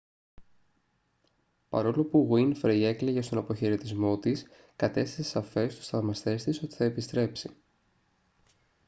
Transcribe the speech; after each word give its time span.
παρόλο 1.69 2.03
που 2.05 2.17
γουίνφρεϊ 2.17 2.83
έκλαιγε 2.83 3.21
στον 3.21 3.37
αποχαιρετισμό 3.37 4.17
της 4.17 4.45
κατέστησε 4.75 5.23
σαφές 5.29 5.75
τους 5.75 5.87
θαυμαστές 5.87 6.43
της 6.43 6.61
ότι 6.61 6.75
θα 6.75 6.83
επιστρέψει 6.83 7.49